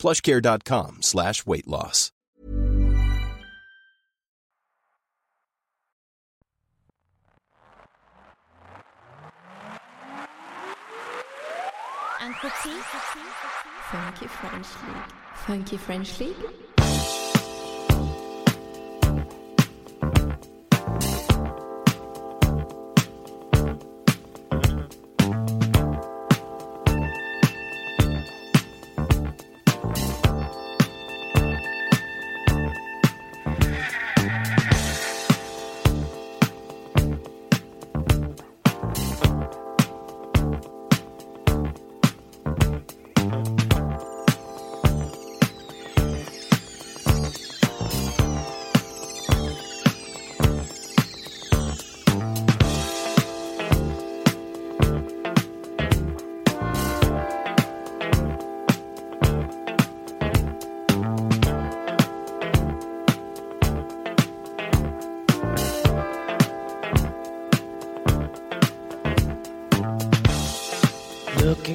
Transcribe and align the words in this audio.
plushcare.com 0.00 1.02
slash 1.02 1.44
weight 1.46 1.68
loss. 1.68 2.10
Un 12.22 12.34
petit, 12.40 12.80
Funky 13.90 14.26
French 14.26 14.66
League. 14.86 15.12
Funky 15.34 15.76
French 15.76 16.20
League. 16.20 16.69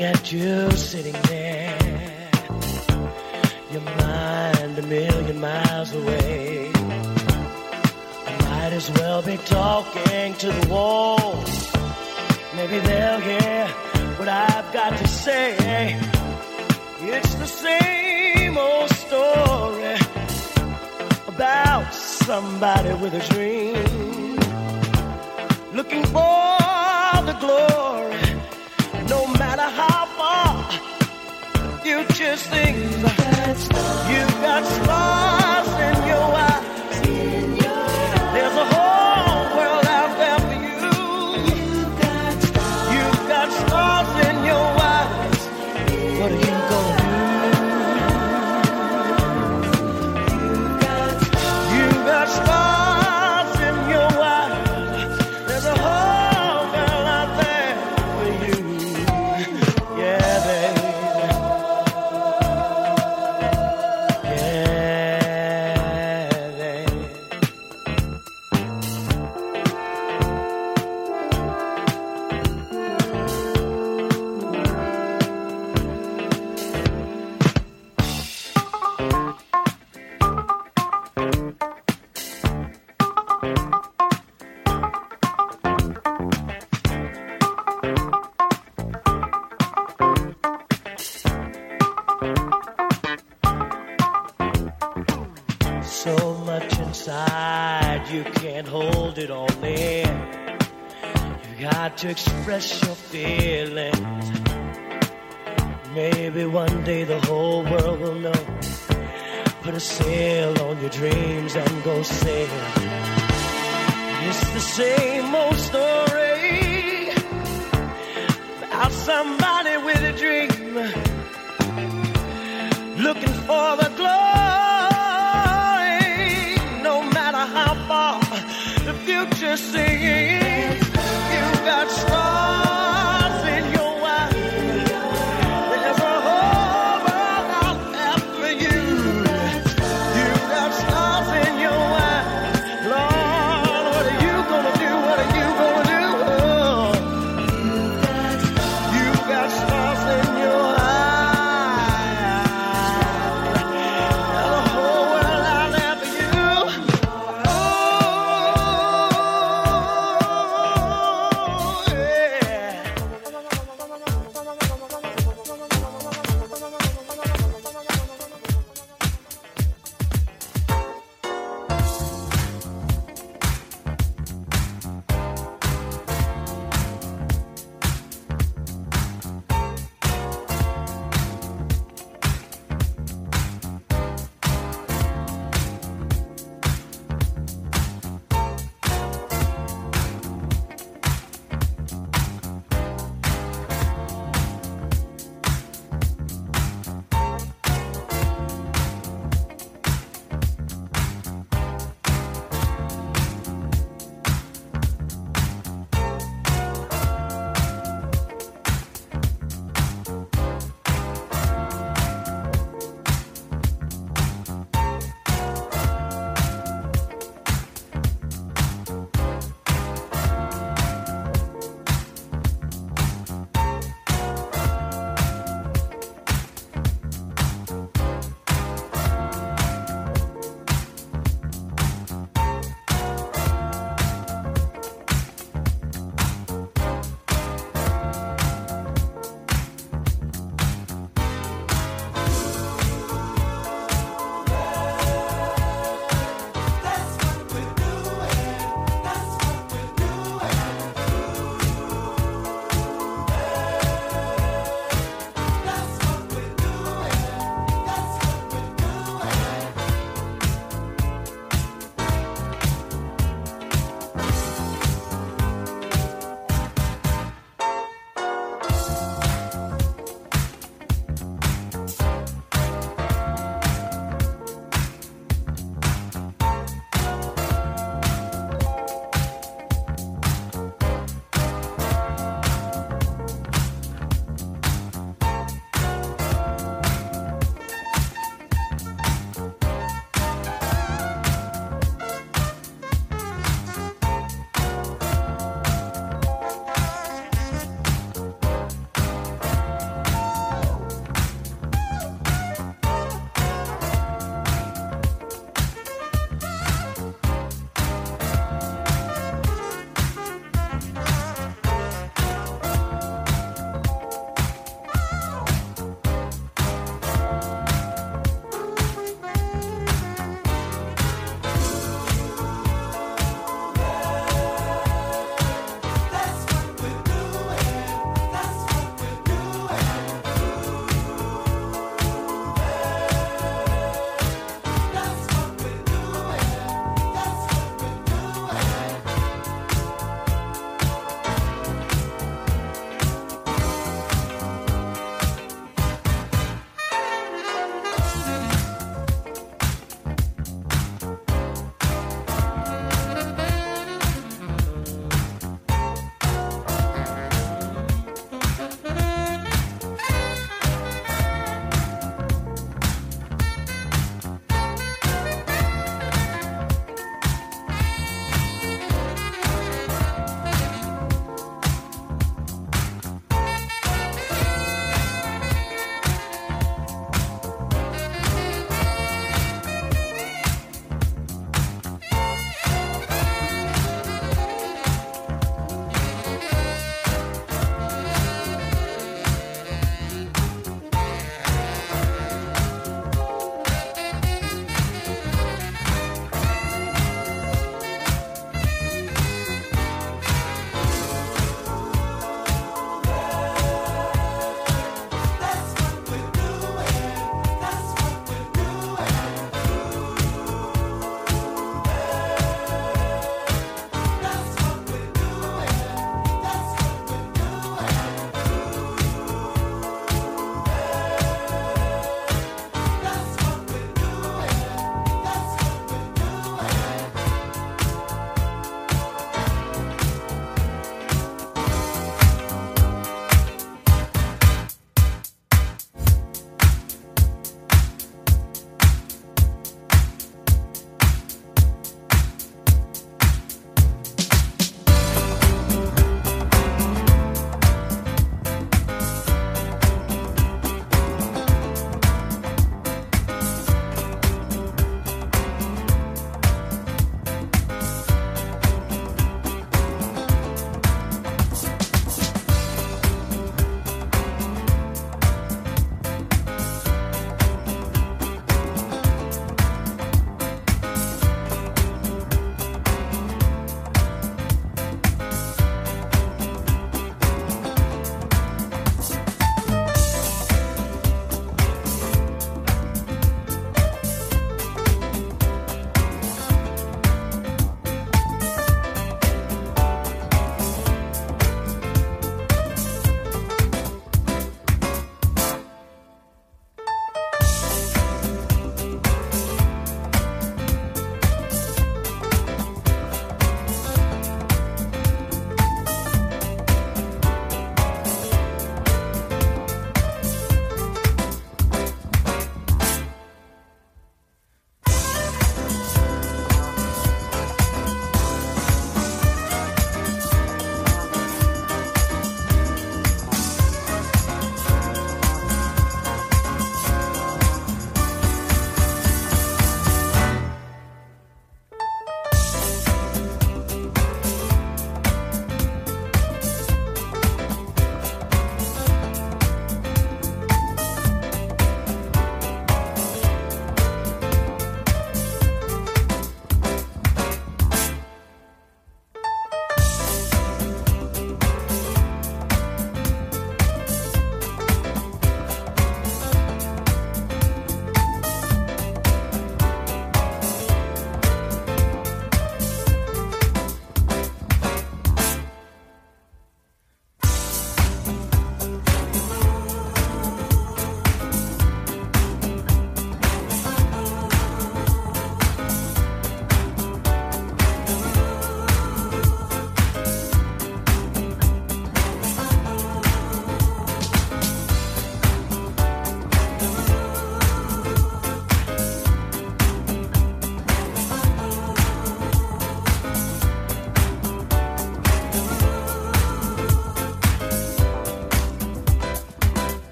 Looking 0.00 0.16
at 0.16 0.32
you 0.32 0.70
sitting 0.70 1.20
there, 1.28 2.30
your 3.70 3.82
mind 3.82 4.78
a 4.78 4.82
million 4.82 5.38
miles 5.38 5.92
away. 5.92 6.70
I 6.74 8.36
might 8.48 8.72
as 8.72 8.90
well 8.92 9.20
be 9.20 9.36
talking 9.36 10.32
to 10.36 10.52
the 10.52 10.68
walls. 10.70 11.72
Maybe 12.56 12.78
they'll 12.78 13.20
hear 13.20 13.66
what 14.16 14.28
I've 14.28 14.72
got 14.72 14.96
to 14.96 15.06
say. 15.06 15.98
It's 17.02 17.34
the 17.34 17.46
same 17.46 18.56
old 18.56 18.88
story 18.88 19.98
about 21.28 21.92
somebody 21.92 22.94
with 22.94 23.12
a 23.12 23.34
dream. 23.34 24.38
Looking 25.74 26.04
for 26.06 26.69
you 32.30 32.36
just 32.36 32.48
think 32.48 32.76
you 34.08 34.24
got 34.40 34.64
stars 34.64 35.39
to 102.58 102.89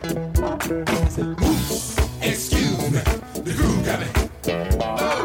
Can 0.00 0.16
you 0.16 0.32
do 0.32 0.42
that 0.42 1.12
thing? 1.12 1.34
Do 3.44 5.23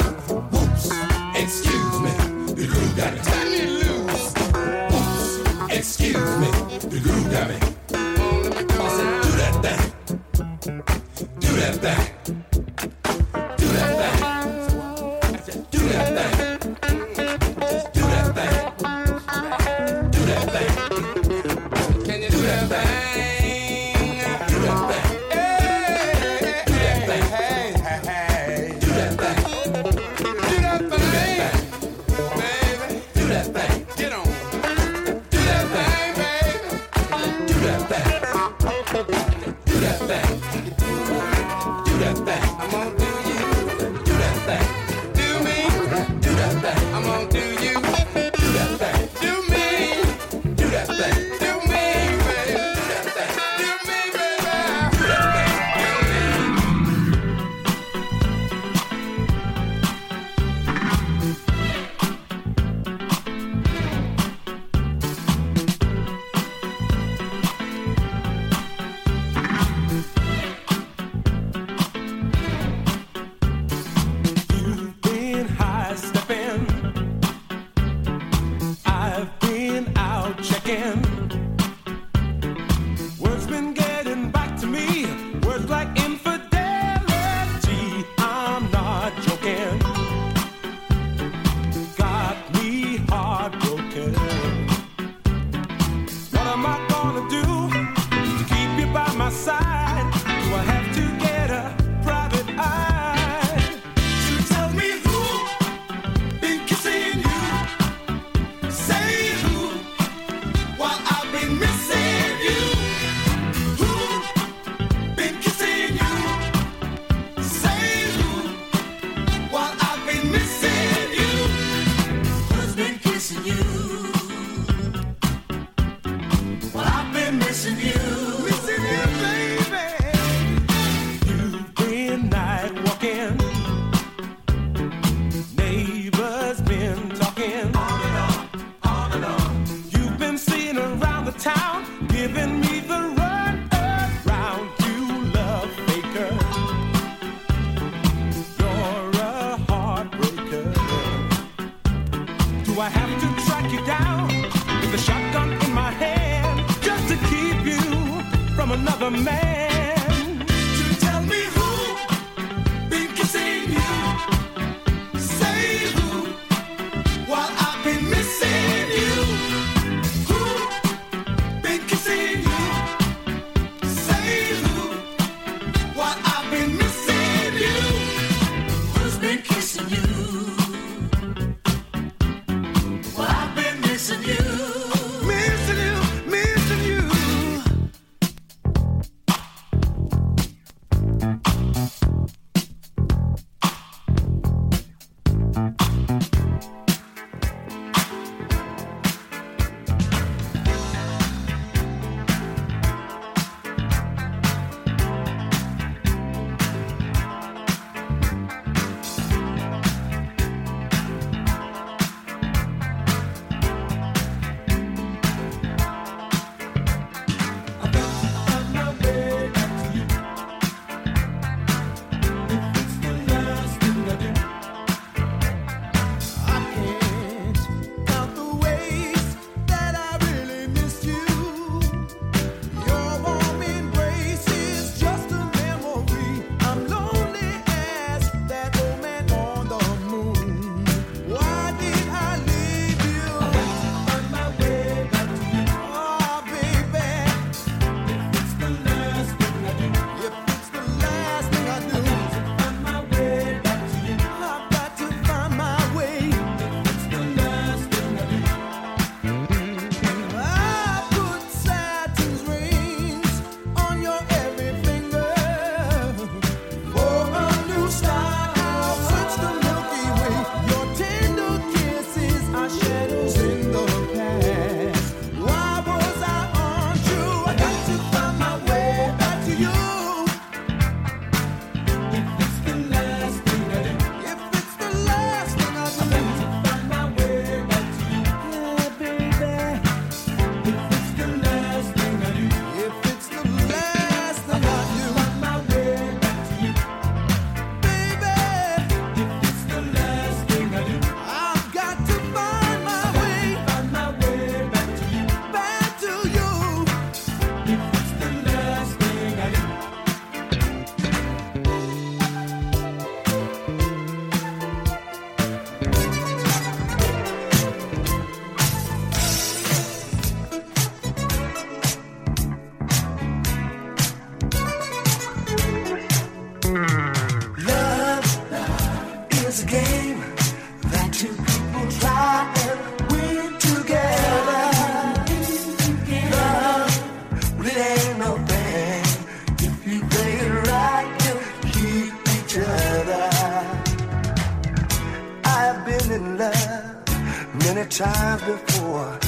many 347.66 347.90
times 347.90 348.42
before. 348.44 349.20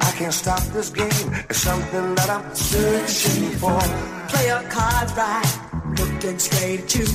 I 0.00 0.10
can't 0.18 0.32
stop 0.32 0.62
this 0.72 0.90
game. 0.90 1.28
It's 1.50 1.60
something 1.60 2.14
that 2.14 2.28
I'm 2.30 2.54
searching 2.54 3.50
for. 3.60 3.80
Play 4.28 4.46
your 4.46 4.62
cards 4.70 5.12
right, 5.14 5.50
looking 5.98 6.38
straight 6.38 6.80
at 6.80 6.94
you. 6.94 7.06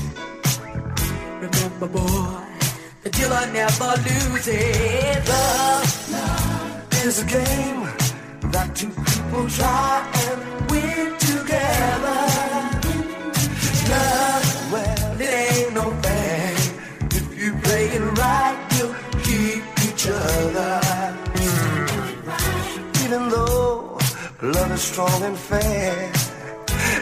Remember, 1.42 1.88
boy, 1.88 2.44
the 3.04 3.10
dealer 3.10 3.46
never 3.54 3.92
loses. 4.08 5.30
Love, 5.30 6.12
love 6.12 7.06
is 7.06 7.24
a 7.24 7.26
game 7.26 7.82
that 8.52 8.76
two 8.76 8.90
people 8.90 9.50
try 9.50 10.12
and 10.28 10.72
win. 10.72 11.19
Love 24.42 24.72
is 24.72 24.82
strong 24.82 25.22
and 25.24 25.38
fair. 25.38 26.12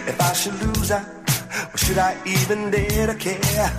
If 0.08 0.19
I 0.19 0.34
should 0.34 0.60
lose, 0.60 0.89
I 0.89 1.06
or 1.71 1.78
should 1.78 2.00
I 2.00 2.17
even 2.26 2.71
dare 2.71 3.06
to 3.06 3.13
care? 3.13 3.69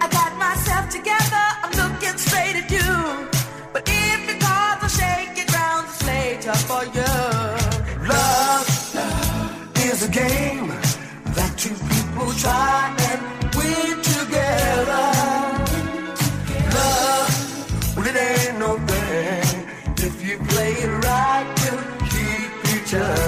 I 0.00 0.08
got 0.10 0.36
myself 0.36 0.90
together. 0.90 1.44
I'm 1.62 1.70
looking 1.78 2.18
straight 2.18 2.56
at 2.56 2.68
you. 2.68 3.28
But 3.72 3.84
if 3.86 4.28
your 4.28 4.40
cards 4.40 4.82
are 4.82 4.94
shaking 4.98 5.46
round, 5.54 5.86
it's 5.86 6.04
later 6.06 6.54
for 6.66 6.82
you. 6.96 8.08
Love, 8.08 8.94
love 8.96 9.76
is 9.76 10.02
a 10.02 10.10
game 10.10 10.66
that 11.36 11.52
two 11.56 11.76
people 11.94 12.32
try 12.32 12.96
and 13.10 13.54
win 13.54 13.94
together. 14.02 15.06
Love, 16.74 17.96
well 17.96 18.06
it 18.08 18.16
ain't 18.16 18.58
no 18.58 18.76
thing 18.88 19.68
if 19.98 20.26
you 20.26 20.36
play 20.48 20.72
it 20.72 21.04
right 21.04 21.07
picture. 22.90 23.27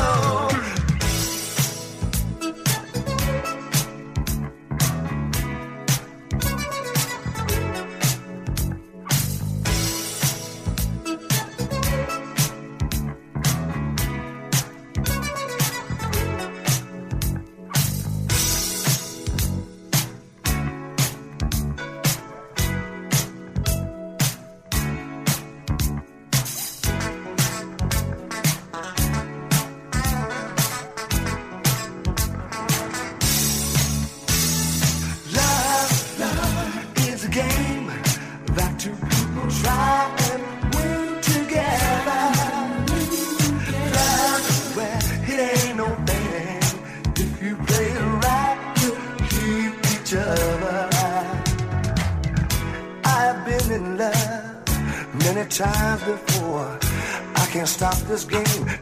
For 0.00 0.49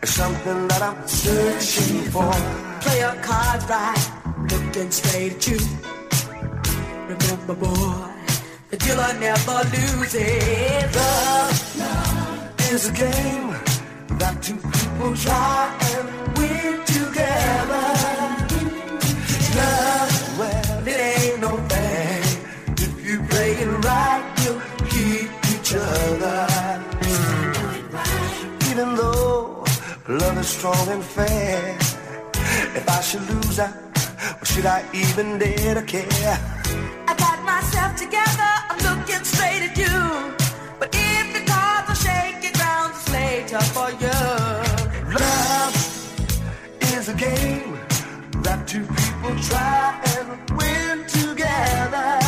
It's 0.02 0.12
something 0.12 0.68
that 0.68 0.82
I'm 0.82 1.08
searching 1.08 2.10
for. 2.12 2.32
Play 2.82 2.98
your 3.00 3.16
cards 3.22 3.64
right, 3.68 4.04
looking 4.50 4.90
straight 4.90 5.32
at 5.34 5.46
you. 5.48 5.58
Remember, 7.08 7.54
boy, 7.54 8.08
the 8.70 8.76
dealer 8.76 9.12
never 9.18 9.58
loses. 9.74 10.96
Love 10.96 11.68
is 12.72 12.88
a 12.88 12.92
game 12.92 13.50
that 14.18 14.42
two 14.42 14.56
people 14.56 15.16
try 15.16 15.78
and 15.94 16.38
win 16.38 16.84
together. 16.84 17.97
Strong 30.48 30.88
and 30.88 31.04
fair, 31.04 31.76
if 32.78 32.88
I 32.88 33.00
should 33.02 33.28
lose, 33.28 33.58
I, 33.58 33.70
well, 33.70 34.44
should 34.44 34.64
I 34.66 34.82
even 34.94 35.38
dare 35.38 35.74
to 35.74 35.82
care? 35.82 36.38
I 37.06 37.14
got 37.18 37.38
myself 37.44 37.96
together, 37.96 38.50
I'm 38.70 38.80
looking 38.88 39.24
straight 39.24 39.62
at 39.68 39.76
you. 39.76 39.98
But 40.80 40.88
if 40.94 41.26
the 41.36 41.44
cards 41.52 41.90
are 41.92 42.00
shaking, 42.06 42.54
ground 42.54 42.94
is 42.96 43.08
later 43.12 43.60
for 43.76 43.90
you. 44.02 44.20
Love 45.20 45.74
is 46.94 47.08
a 47.10 47.14
game 47.14 47.74
that 48.42 48.66
two 48.66 48.86
people 48.98 49.34
try 49.50 50.00
and 50.16 50.28
win 50.58 51.06
together. 51.06 52.27